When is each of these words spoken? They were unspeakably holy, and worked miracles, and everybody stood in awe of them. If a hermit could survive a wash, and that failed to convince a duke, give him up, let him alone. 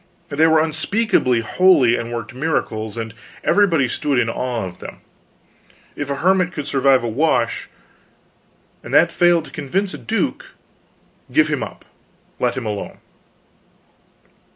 They 0.29 0.47
were 0.47 0.59
unspeakably 0.59 1.41
holy, 1.41 1.95
and 1.95 2.11
worked 2.11 2.33
miracles, 2.33 2.97
and 2.97 3.13
everybody 3.43 3.87
stood 3.87 4.17
in 4.17 4.31
awe 4.31 4.65
of 4.65 4.79
them. 4.79 5.01
If 5.95 6.09
a 6.09 6.15
hermit 6.15 6.53
could 6.53 6.65
survive 6.67 7.03
a 7.03 7.07
wash, 7.07 7.69
and 8.81 8.91
that 8.95 9.11
failed 9.11 9.45
to 9.45 9.51
convince 9.51 9.93
a 9.93 9.99
duke, 9.99 10.53
give 11.31 11.49
him 11.49 11.61
up, 11.61 11.85
let 12.39 12.57
him 12.57 12.65
alone. 12.65 12.97